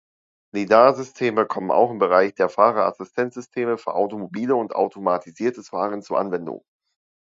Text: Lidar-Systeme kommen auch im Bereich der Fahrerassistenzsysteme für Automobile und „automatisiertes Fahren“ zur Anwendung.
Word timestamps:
Lidar-Systeme 0.55 1.45
kommen 1.45 1.69
auch 1.69 1.91
im 1.91 1.99
Bereich 1.99 2.33
der 2.33 2.49
Fahrerassistenzsysteme 2.49 3.77
für 3.77 3.93
Automobile 3.93 4.55
und 4.55 4.73
„automatisiertes 4.73 5.69
Fahren“ 5.69 6.01
zur 6.01 6.17
Anwendung. 6.19 6.63